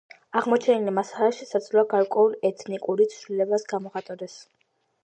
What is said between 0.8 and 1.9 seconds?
მასალა შესაძლოა